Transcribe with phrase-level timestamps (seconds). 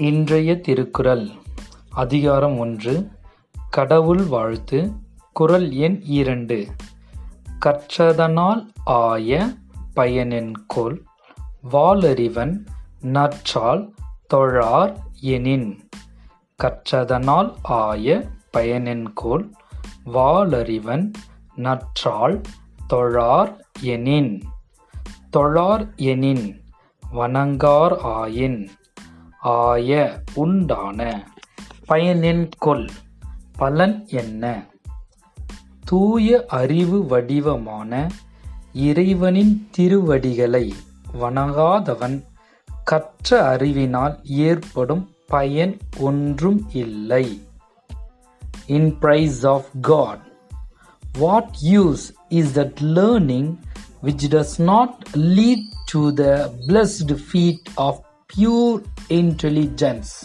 [0.00, 1.28] இன்றைய திருக்குறள்.
[1.90, 3.10] அதிகாரம் ஒன்று.
[3.70, 4.92] கடவுள் வாழ்த்து.
[5.32, 6.66] குறள் எண் இரண்டு.
[7.64, 9.52] கற்றதனால் ஆய
[9.96, 11.04] பயனென்கொல்
[11.72, 12.66] வாலறிவன்
[13.00, 13.94] நற்றால்
[14.34, 15.88] தொழார் எனின்.
[16.62, 19.50] கற்றதனால் ஆய பயனென்கொல்
[20.06, 21.12] வாலறிவன்
[21.54, 22.40] நற்றால்
[22.86, 24.42] தொழார் எனின்.
[25.30, 26.60] தொழார் எனின்.
[27.12, 28.66] வணங்கார் ஆயின்.
[29.40, 31.28] ஆய உண்டான
[31.88, 32.88] பயனென்கொல்
[33.52, 34.66] பலன் என்ன?
[35.84, 38.10] தூய அறிவு வடிவமான
[38.72, 40.74] இறைவனின் திருவடிகளை
[41.20, 42.24] வணங்காதவன்
[42.84, 47.42] கற்ற அறிவினால் ஏற்படும் பயன் ஒன்றும் இல்லை.
[48.66, 50.22] In praise of God
[51.18, 53.56] what use is that learning
[54.02, 57.98] which does not lead to the blessed feet of
[58.36, 60.24] pure intelligence